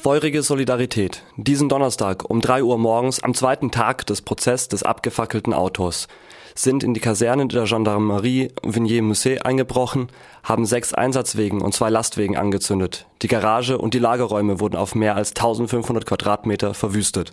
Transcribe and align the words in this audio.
Feurige 0.00 0.44
Solidarität. 0.44 1.24
Diesen 1.36 1.68
Donnerstag 1.68 2.30
um 2.30 2.40
3 2.40 2.62
Uhr 2.62 2.78
morgens, 2.78 3.20
am 3.20 3.34
zweiten 3.34 3.72
Tag 3.72 4.06
des 4.06 4.22
Prozesses 4.22 4.68
des 4.68 4.82
abgefackelten 4.84 5.52
Autos, 5.52 6.06
sind 6.54 6.84
in 6.84 6.94
die 6.94 7.00
Kaserne 7.00 7.48
der 7.48 7.64
Gendarmerie 7.64 8.52
Vigny-Musset 8.62 9.44
eingebrochen, 9.44 10.06
haben 10.44 10.66
sechs 10.66 10.94
Einsatzwegen 10.94 11.60
und 11.60 11.74
zwei 11.74 11.90
Lastwegen 11.90 12.36
angezündet. 12.36 13.06
Die 13.22 13.28
Garage 13.28 13.76
und 13.76 13.92
die 13.92 13.98
Lagerräume 13.98 14.60
wurden 14.60 14.76
auf 14.76 14.94
mehr 14.94 15.16
als 15.16 15.30
1500 15.30 16.06
Quadratmeter 16.06 16.74
verwüstet. 16.74 17.32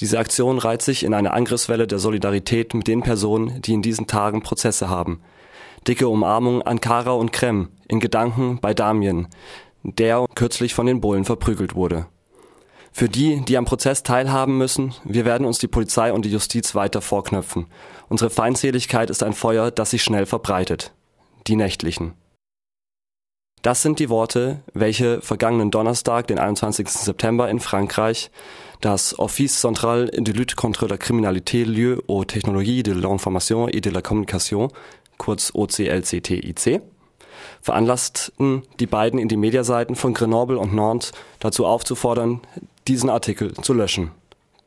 Diese 0.00 0.20
Aktion 0.20 0.58
reiht 0.58 0.82
sich 0.82 1.02
in 1.02 1.12
eine 1.12 1.32
Angriffswelle 1.32 1.88
der 1.88 1.98
Solidarität 1.98 2.72
mit 2.72 2.86
den 2.86 3.02
Personen, 3.02 3.60
die 3.62 3.74
in 3.74 3.82
diesen 3.82 4.06
Tagen 4.06 4.42
Prozesse 4.42 4.88
haben. 4.88 5.20
Dicke 5.88 6.08
Umarmung 6.08 6.62
an 6.62 6.80
Kara 6.80 7.12
und 7.12 7.32
Krem, 7.32 7.68
in 7.88 7.98
Gedanken 7.98 8.60
bei 8.60 8.74
Damien, 8.74 9.26
der 9.82 10.26
kürzlich 10.34 10.74
von 10.74 10.86
den 10.86 11.00
Bullen 11.00 11.24
verprügelt 11.24 11.74
wurde. 11.74 12.06
Für 12.92 13.08
die, 13.08 13.40
die 13.44 13.56
am 13.56 13.64
Prozess 13.64 14.02
teilhaben 14.02 14.58
müssen, 14.58 14.94
wir 15.04 15.24
werden 15.24 15.46
uns 15.46 15.58
die 15.58 15.68
Polizei 15.68 16.12
und 16.12 16.24
die 16.24 16.32
Justiz 16.32 16.74
weiter 16.74 17.00
vorknöpfen. 17.00 17.66
Unsere 18.08 18.30
Feindseligkeit 18.30 19.10
ist 19.10 19.22
ein 19.22 19.32
Feuer, 19.32 19.70
das 19.70 19.90
sich 19.90 20.02
schnell 20.02 20.26
verbreitet. 20.26 20.92
Die 21.46 21.56
nächtlichen. 21.56 22.14
Das 23.62 23.82
sind 23.82 23.98
die 23.98 24.08
Worte, 24.08 24.62
welche 24.72 25.20
vergangenen 25.20 25.70
Donnerstag, 25.70 26.26
den 26.26 26.38
21. 26.38 26.88
September 26.88 27.48
in 27.50 27.60
Frankreich, 27.60 28.30
das 28.80 29.18
Office 29.18 29.60
Central 29.60 30.06
de 30.06 30.34
Lutte 30.34 30.56
contre 30.56 30.88
la 30.88 30.96
Criminalité, 30.96 31.64
Lieu 31.64 32.02
aux 32.08 32.24
Technologies 32.24 32.82
de 32.82 32.92
l'Information 32.92 33.68
et 33.68 33.82
de 33.82 33.90
la 33.90 34.00
Communication, 34.00 34.68
kurz 35.18 35.52
OCLCTIC, 35.54 36.80
veranlassten 37.62 38.62
die 38.78 38.86
beiden 38.86 39.18
in 39.18 39.28
die 39.28 39.36
Mediaseiten 39.36 39.96
von 39.96 40.14
Grenoble 40.14 40.58
und 40.58 40.74
Nantes 40.74 41.12
dazu 41.38 41.66
aufzufordern, 41.66 42.40
diesen 42.88 43.10
Artikel 43.10 43.54
zu 43.54 43.72
löschen. 43.72 44.10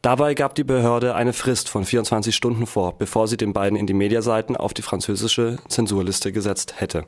Dabei 0.01 0.33
gab 0.33 0.53
die 0.55 0.65
Behörde 0.65 1.15
eine 1.15 1.31
Frist 1.31 1.69
von 1.69 1.85
24 1.85 2.35
Stunden 2.35 2.67
vor, 2.67 2.97
bevor 2.97 3.27
sie 3.27 3.37
den 3.37 3.53
beiden 3.53 3.77
in 3.77 3.87
die 3.87 3.93
Mediaseiten 3.93 4.57
auf 4.57 4.73
die 4.73 4.81
französische 4.81 5.59
Zensurliste 5.69 6.33
gesetzt 6.33 6.81
hätte. 6.81 7.05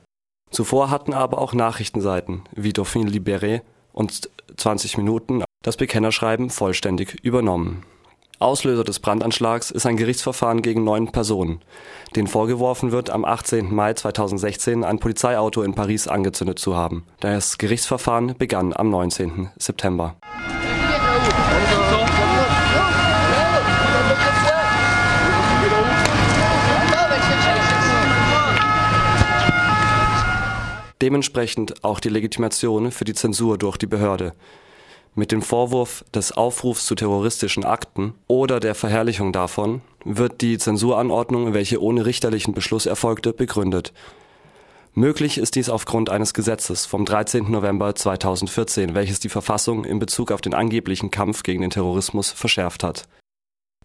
Zuvor 0.49 0.89
hatten 0.89 1.13
aber 1.13 1.39
auch 1.39 1.53
Nachrichtenseiten 1.53 2.43
wie 2.55 2.71
Dauphine 2.71 3.11
Libéré 3.11 3.61
und 3.91 4.29
20 4.55 4.97
Minuten 4.97 5.43
das 5.61 5.75
Bekennerschreiben 5.75 6.49
vollständig 6.49 7.15
übernommen. 7.21 7.83
Auslöser 8.39 8.83
des 8.83 8.99
Brandanschlags 8.99 9.71
ist 9.71 9.85
ein 9.85 9.95
Gerichtsverfahren 9.95 10.61
gegen 10.61 10.83
neun 10.83 11.11
Personen, 11.11 11.61
denen 12.15 12.27
vorgeworfen 12.27 12.91
wird, 12.91 13.09
am 13.09 13.23
18. 13.23 13.73
Mai 13.73 13.93
2016 13.93 14.83
ein 14.83 14.99
Polizeiauto 14.99 15.61
in 15.61 15.73
Paris 15.73 16.07
angezündet 16.07 16.59
zu 16.59 16.75
haben. 16.75 17.05
Das 17.21 17.57
Gerichtsverfahren 17.57 18.35
begann 18.37 18.73
am 18.73 18.89
19. 18.89 19.51
September. 19.57 20.17
Dementsprechend 31.01 31.83
auch 31.83 31.99
die 31.99 32.09
Legitimation 32.09 32.91
für 32.91 33.05
die 33.05 33.13
Zensur 33.13 33.57
durch 33.57 33.77
die 33.77 33.85
Behörde 33.85 34.33
mit 35.15 35.31
dem 35.31 35.41
Vorwurf 35.41 36.05
des 36.13 36.33
Aufrufs 36.33 36.85
zu 36.85 36.95
terroristischen 36.95 37.63
Akten 37.63 38.13
oder 38.27 38.59
der 38.59 38.75
Verherrlichung 38.75 39.31
davon 39.31 39.81
wird 40.03 40.41
die 40.41 40.57
Zensuranordnung, 40.57 41.53
welche 41.53 41.81
ohne 41.81 42.05
richterlichen 42.05 42.53
Beschluss 42.53 42.85
erfolgte, 42.85 43.33
begründet. 43.33 43.93
Möglich 44.93 45.37
ist 45.37 45.55
dies 45.55 45.69
aufgrund 45.69 46.09
eines 46.09 46.33
Gesetzes 46.33 46.85
vom 46.85 47.03
13. 47.03 47.51
November 47.51 47.95
2014, 47.95 48.95
welches 48.95 49.19
die 49.19 49.29
Verfassung 49.29 49.83
in 49.83 49.99
Bezug 49.99 50.31
auf 50.31 50.41
den 50.41 50.53
angeblichen 50.53 51.11
Kampf 51.11 51.43
gegen 51.43 51.61
den 51.61 51.71
Terrorismus 51.71 52.31
verschärft 52.31 52.83
hat. 52.83 53.07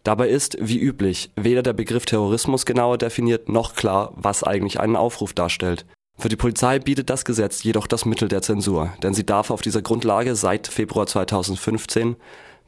Dabei 0.05 0.29
ist, 0.29 0.57
wie 0.61 0.79
üblich, 0.79 1.31
weder 1.37 1.63
der 1.63 1.73
Begriff 1.73 2.07
Terrorismus 2.07 2.65
genauer 2.65 2.97
definiert 2.97 3.49
noch 3.49 3.75
klar, 3.75 4.13
was 4.15 4.43
eigentlich 4.43 4.81
einen 4.81 4.97
Aufruf 4.97 5.33
darstellt. 5.33 5.85
Für 6.21 6.29
die 6.29 6.37
Polizei 6.37 6.79
bietet 6.79 7.09
das 7.09 7.25
Gesetz 7.25 7.63
jedoch 7.63 7.87
das 7.87 8.05
Mittel 8.05 8.29
der 8.29 8.43
Zensur, 8.43 8.93
denn 9.03 9.15
sie 9.15 9.25
darf 9.25 9.51
auf 9.51 9.63
dieser 9.63 9.81
Grundlage 9.81 10.37
seit 10.37 10.69
Februar 10.69 11.07
2015 11.07 12.17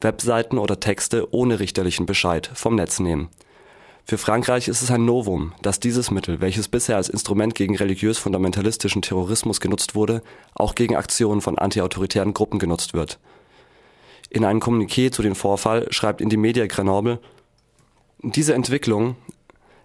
Webseiten 0.01 0.57
oder 0.57 0.81
Texte 0.81 1.29
ohne 1.35 1.61
richterlichen 1.61 2.07
Bescheid 2.07 2.51
vom 2.55 2.77
Netz 2.77 2.99
nehmen. 2.99 3.29
Für 4.07 4.17
Frankreich 4.17 4.69
ist 4.69 4.81
es 4.81 4.91
ein 4.91 5.05
Novum, 5.05 5.53
dass 5.61 5.81
dieses 5.81 6.11
Mittel, 6.11 6.41
welches 6.41 6.69
bisher 6.69 6.97
als 6.97 7.11
Instrument 7.11 7.55
gegen 7.55 7.77
religiös-fundamentalistischen 7.77 9.03
Terrorismus 9.03 9.61
genutzt 9.61 9.95
wurde, 9.95 10.23
auch 10.55 10.75
gegen 10.75 10.97
Aktionen 10.97 11.43
von 11.43 11.59
antiautoritären 11.59 12.33
Gruppen 12.33 12.59
genutzt 12.59 12.95
wird. 12.95 13.19
In 14.31 14.47
einem 14.47 14.61
Kommuniqué 14.61 15.13
zu 15.13 15.21
dem 15.21 15.35
Vorfall 15.35 15.89
schreibt 15.91 16.23
Indymedia 16.23 16.67
Grenoble, 16.69 17.21
diese 18.23 18.55
Entwicklung 18.55 19.17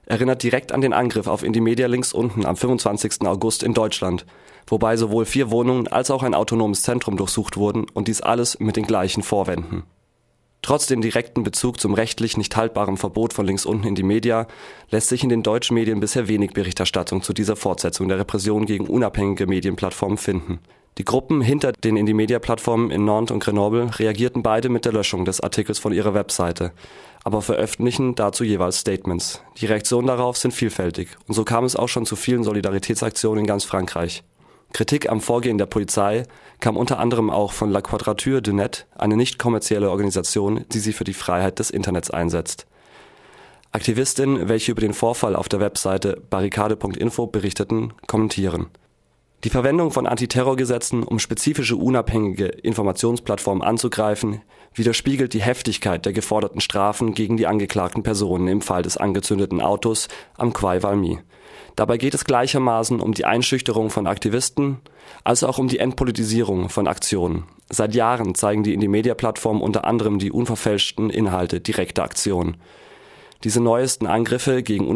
erinnert 0.07 0.41
direkt 0.41 0.71
an 0.71 0.81
den 0.81 0.93
Angriff 0.93 1.27
auf 1.27 1.43
Indymedia 1.43 1.87
links 1.87 2.13
unten 2.13 2.45
am 2.45 2.55
25. 2.55 3.21
August 3.27 3.61
in 3.61 3.73
Deutschland, 3.73 4.25
wobei 4.65 4.97
sowohl 4.97 5.25
vier 5.25 5.51
Wohnungen 5.51 5.87
als 5.87 6.09
auch 6.09 6.23
ein 6.23 6.33
autonomes 6.33 6.81
Zentrum 6.81 7.17
durchsucht 7.17 7.57
wurden 7.57 7.85
und 7.93 8.07
dies 8.07 8.21
alles 8.21 8.59
mit 8.59 8.75
den 8.75 8.87
gleichen 8.87 9.21
Vorwänden. 9.21 9.83
Trotz 10.61 10.87
dem 10.87 11.01
direkten 11.01 11.43
Bezug 11.43 11.79
zum 11.79 11.93
rechtlich 11.93 12.35
nicht 12.35 12.57
haltbaren 12.57 12.97
Verbot 12.97 13.33
von 13.33 13.45
links 13.45 13.65
unten 13.65 13.87
in 13.87 13.95
die 13.95 14.03
Media 14.03 14.47
lässt 14.89 15.09
sich 15.09 15.23
in 15.23 15.29
den 15.29 15.43
deutschen 15.43 15.75
Medien 15.75 15.99
bisher 15.99 16.27
wenig 16.27 16.51
Berichterstattung 16.51 17.21
zu 17.21 17.31
dieser 17.31 17.55
Fortsetzung 17.55 18.07
der 18.07 18.19
Repression 18.19 18.65
gegen 18.65 18.87
unabhängige 18.87 19.45
Medienplattformen 19.45 20.17
finden. 20.17 20.59
Die 20.97 21.05
Gruppen 21.05 21.41
hinter 21.41 21.73
den 21.73 21.95
Indie-Media-Plattformen 21.95 22.89
in 22.89 23.05
Nantes 23.05 23.31
und 23.31 23.43
Grenoble 23.43 23.91
reagierten 23.99 24.41
beide 24.41 24.69
mit 24.69 24.83
der 24.83 24.93
Löschung 24.93 25.25
des 25.25 25.41
Artikels 25.41 25.77
von 25.77 25.93
ihrer 25.93 26.15
Webseite, 26.15 26.71
aber 27.23 27.43
veröffentlichen 27.43 28.15
dazu 28.15 28.43
jeweils 28.43 28.79
Statements. 28.79 29.43
Die 29.57 29.67
Reaktionen 29.67 30.07
darauf 30.07 30.37
sind 30.37 30.55
vielfältig 30.55 31.09
und 31.27 31.35
so 31.35 31.43
kam 31.43 31.65
es 31.65 31.75
auch 31.75 31.87
schon 31.87 32.07
zu 32.07 32.15
vielen 32.15 32.43
Solidaritätsaktionen 32.43 33.41
in 33.41 33.47
ganz 33.47 33.63
Frankreich. 33.63 34.23
Kritik 34.73 35.07
am 35.07 35.21
Vorgehen 35.21 35.59
der 35.59 35.67
Polizei 35.67 36.23
kam 36.59 36.75
unter 36.75 36.97
anderem 36.97 37.29
auch 37.29 37.51
von 37.51 37.69
La 37.69 37.81
Quadrature 37.81 38.41
du 38.41 38.53
Net, 38.53 38.87
eine 38.95 39.17
nicht 39.17 39.37
kommerzielle 39.37 39.91
Organisation, 39.91 40.65
die 40.73 40.79
sich 40.79 40.95
für 40.95 41.03
die 41.03 41.13
Freiheit 41.13 41.59
des 41.59 41.69
Internets 41.69 42.09
einsetzt. 42.09 42.65
Aktivistinnen, 43.71 44.49
welche 44.49 44.71
über 44.71 44.81
den 44.81 44.95
Vorfall 44.95 45.35
auf 45.35 45.47
der 45.47 45.59
Webseite 45.59 46.19
barrikade.info 46.31 47.27
berichteten, 47.27 47.93
kommentieren 48.07 48.67
die 49.47 49.51
Verwendung 49.51 49.91
von 49.91 50.07
Antiterrorgesetzen, 50.07 51.03
um 51.03 51.19
spezifische 51.19 51.77
unabhängige 51.77 52.47
Informationsplattformen 52.47 53.63
anzugreifen, 53.63 54.41
widerspiegelt 54.73 55.33
die 55.33 55.41
Heftigkeit 55.41 56.05
der 56.05 56.11
geforderten 56.11 56.59
Strafen 56.59 57.13
gegen 57.13 57.37
die 57.37 57.47
angeklagten 57.47 58.03
Personen 58.03 58.49
im 58.49 58.59
Fall 58.59 58.81
des 58.81 58.97
angezündeten 58.97 59.61
Autos 59.61 60.09
am 60.35 60.51
Quai 60.51 60.83
Valmy. 60.83 61.19
Dabei 61.77 61.95
geht 61.97 62.13
es 62.13 62.25
gleichermaßen 62.25 62.99
um 62.99 63.13
die 63.13 63.23
Einschüchterung 63.23 63.89
von 63.89 64.05
Aktivisten 64.05 64.79
als 65.23 65.45
auch 65.45 65.59
um 65.59 65.69
die 65.69 65.79
Entpolitisierung 65.79 66.67
von 66.67 66.85
Aktionen. 66.85 67.45
Seit 67.69 67.95
Jahren 67.95 68.35
zeigen 68.35 68.63
die 68.63 68.73
Indie-Media-Plattformen 68.73 69.61
unter 69.61 69.85
anderem 69.85 70.19
die 70.19 70.33
unverfälschten 70.33 71.09
Inhalte 71.09 71.61
direkter 71.61 72.03
Aktionen. 72.03 72.57
Diese 73.43 73.61
neuesten 73.61 74.07
Angriffe 74.07 74.63
gegen 74.63 74.87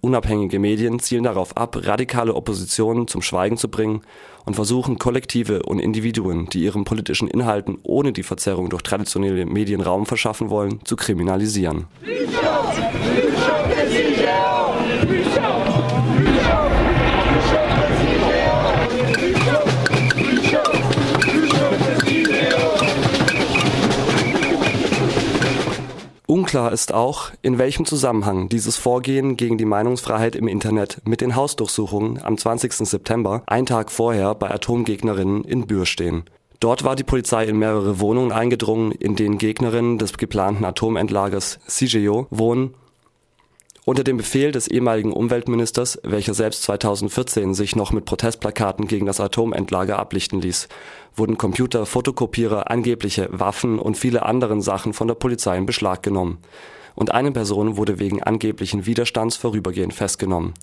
unabhängige 0.00 0.58
Medien 0.58 1.00
zielen 1.00 1.24
darauf 1.24 1.56
ab, 1.56 1.76
radikale 1.86 2.34
Oppositionen 2.34 3.08
zum 3.08 3.22
Schweigen 3.22 3.56
zu 3.56 3.68
bringen 3.68 4.02
und 4.46 4.54
versuchen 4.54 4.98
Kollektive 4.98 5.62
und 5.62 5.78
Individuen, 5.78 6.46
die 6.46 6.62
ihren 6.62 6.84
politischen 6.84 7.28
Inhalten 7.28 7.78
ohne 7.82 8.12
die 8.12 8.22
Verzerrung 8.22 8.70
durch 8.70 8.82
traditionelle 8.82 9.44
Medien 9.46 9.80
Raum 9.80 10.06
verschaffen 10.06 10.50
wollen, 10.50 10.80
zu 10.84 10.96
kriminalisieren. 10.96 11.86
Unklar 26.30 26.70
ist 26.70 26.94
auch, 26.94 27.32
in 27.42 27.58
welchem 27.58 27.86
Zusammenhang 27.86 28.48
dieses 28.48 28.76
Vorgehen 28.76 29.36
gegen 29.36 29.58
die 29.58 29.64
Meinungsfreiheit 29.64 30.36
im 30.36 30.46
Internet 30.46 30.98
mit 31.04 31.22
den 31.22 31.34
Hausdurchsuchungen 31.34 32.22
am 32.22 32.38
20. 32.38 32.72
September, 32.72 33.42
ein 33.48 33.66
Tag 33.66 33.90
vorher, 33.90 34.36
bei 34.36 34.48
Atomgegnerinnen 34.48 35.42
in 35.42 35.66
Bühr 35.66 35.86
stehen. 35.86 36.22
Dort 36.60 36.84
war 36.84 36.94
die 36.94 37.02
Polizei 37.02 37.46
in 37.46 37.58
mehrere 37.58 37.98
Wohnungen 37.98 38.30
eingedrungen, 38.30 38.92
in 38.92 39.16
denen 39.16 39.38
Gegnerinnen 39.38 39.98
des 39.98 40.18
geplanten 40.18 40.64
Atomentlagers 40.64 41.58
CIGEO 41.68 42.28
wohnen 42.30 42.74
unter 43.84 44.04
dem 44.04 44.18
Befehl 44.18 44.52
des 44.52 44.68
ehemaligen 44.68 45.12
Umweltministers, 45.12 45.98
welcher 46.02 46.34
selbst 46.34 46.62
2014 46.64 47.54
sich 47.54 47.76
noch 47.76 47.92
mit 47.92 48.04
Protestplakaten 48.04 48.86
gegen 48.86 49.06
das 49.06 49.20
Atomentlager 49.20 49.98
ablichten 49.98 50.40
ließ, 50.40 50.68
wurden 51.14 51.38
Computer, 51.38 51.86
Fotokopierer, 51.86 52.70
angebliche 52.70 53.28
Waffen 53.32 53.78
und 53.78 53.96
viele 53.96 54.24
andere 54.24 54.60
Sachen 54.60 54.92
von 54.92 55.08
der 55.08 55.14
Polizei 55.14 55.56
in 55.56 55.66
Beschlag 55.66 56.02
genommen. 56.02 56.38
Und 56.94 57.12
eine 57.12 57.32
Person 57.32 57.76
wurde 57.76 57.98
wegen 57.98 58.22
angeblichen 58.22 58.84
Widerstands 58.84 59.36
vorübergehend 59.36 59.94
festgenommen. 59.94 60.54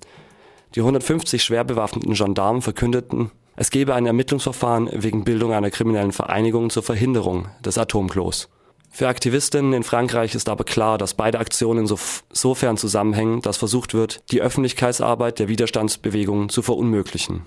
Die 0.75 0.81
150 0.81 1.43
schwer 1.43 1.63
bewaffneten 1.63 2.13
Gendarmen 2.13 2.61
verkündeten 2.61 3.31
Es 3.55 3.71
gebe 3.71 3.95
ein 3.95 4.05
Ermittlungsverfahren 4.05 4.89
wegen 4.93 5.23
Bildung 5.23 5.53
einer 5.53 5.71
kriminellen 5.71 6.11
Vereinigung 6.11 6.69
zur 6.69 6.83
Verhinderung 6.83 7.47
des 7.65 7.77
Atomklos. 7.77 8.49
Für 8.89 9.07
Aktivistinnen 9.07 9.73
in 9.73 9.83
Frankreich 9.83 10.33
ist 10.33 10.49
aber 10.49 10.63
klar, 10.63 10.97
dass 10.97 11.13
beide 11.13 11.39
Aktionen 11.39 11.87
sofern 12.31 12.77
zusammenhängen, 12.77 13.41
dass 13.41 13.57
versucht 13.57 13.93
wird, 13.93 14.21
die 14.31 14.41
Öffentlichkeitsarbeit 14.41 15.39
der 15.39 15.47
Widerstandsbewegung 15.47 16.49
zu 16.49 16.61
verunmöglichen. 16.61 17.43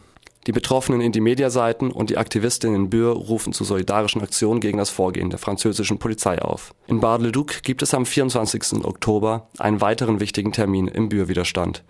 Die 0.46 0.52
Betroffenen 0.52 1.02
Indymedia-Seiten 1.02 1.90
und 1.90 2.08
die 2.08 2.16
Aktivistinnen 2.16 2.76
in 2.76 2.90
Bure 2.90 3.12
rufen 3.12 3.52
zu 3.52 3.64
solidarischen 3.64 4.22
Aktionen 4.22 4.60
gegen 4.60 4.78
das 4.78 4.88
Vorgehen 4.88 5.28
der 5.28 5.38
französischen 5.38 5.98
Polizei 5.98 6.40
auf. 6.40 6.72
In 6.86 7.00
Bar-le-Duc 7.00 7.62
gibt 7.62 7.82
es 7.82 7.92
am 7.92 8.06
24. 8.06 8.84
Oktober 8.84 9.48
einen 9.58 9.82
weiteren 9.82 10.18
wichtigen 10.18 10.52
Termin 10.52 10.88
im 10.88 11.10
Bure-Widerstand. 11.10 11.82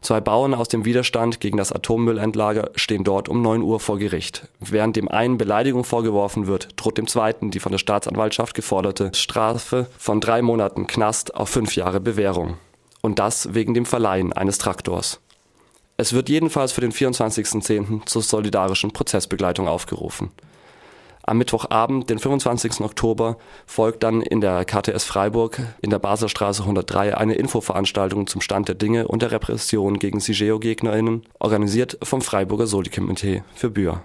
Zwei 0.00 0.20
Bauern 0.20 0.54
aus 0.54 0.68
dem 0.68 0.86
Widerstand 0.86 1.40
gegen 1.40 1.58
das 1.58 1.72
Atommüllendlager 1.72 2.70
stehen 2.74 3.04
dort 3.04 3.28
um 3.28 3.42
9 3.42 3.60
Uhr 3.60 3.80
vor 3.80 3.98
Gericht. 3.98 4.48
Während 4.58 4.96
dem 4.96 5.08
einen 5.08 5.36
Beleidigung 5.36 5.84
vorgeworfen 5.84 6.46
wird, 6.46 6.68
droht 6.76 6.96
dem 6.96 7.06
zweiten 7.06 7.50
die 7.50 7.60
von 7.60 7.72
der 7.72 7.78
Staatsanwaltschaft 7.78 8.54
geforderte 8.54 9.10
Strafe 9.14 9.88
von 9.98 10.20
drei 10.20 10.40
Monaten 10.40 10.86
Knast 10.86 11.34
auf 11.34 11.50
fünf 11.50 11.76
Jahre 11.76 12.00
Bewährung. 12.00 12.56
Und 13.02 13.18
das 13.18 13.54
wegen 13.54 13.74
dem 13.74 13.84
Verleihen 13.84 14.32
eines 14.32 14.58
Traktors. 14.58 15.20
Es 15.98 16.14
wird 16.14 16.30
jedenfalls 16.30 16.72
für 16.72 16.80
den 16.80 16.92
24.10. 16.92 18.06
zur 18.06 18.22
solidarischen 18.22 18.92
Prozessbegleitung 18.92 19.68
aufgerufen. 19.68 20.30
Am 21.30 21.38
Mittwochabend, 21.38 22.10
den 22.10 22.18
25. 22.18 22.80
Oktober, 22.80 23.36
folgt 23.64 24.02
dann 24.02 24.20
in 24.20 24.40
der 24.40 24.64
KTS 24.64 25.04
Freiburg 25.04 25.60
in 25.80 25.90
der 25.90 26.00
Baselstraße 26.00 26.62
103 26.62 27.16
eine 27.16 27.34
Infoveranstaltung 27.34 28.26
zum 28.26 28.40
Stand 28.40 28.66
der 28.66 28.74
Dinge 28.74 29.06
und 29.06 29.22
der 29.22 29.30
Repression 29.30 30.00
gegen 30.00 30.18
CIGEO-GegnerInnen, 30.18 31.22
organisiert 31.38 31.98
vom 32.02 32.20
Freiburger 32.20 32.66
Soli-Komitee 32.66 33.44
für 33.54 33.70
Bühr. 33.70 34.02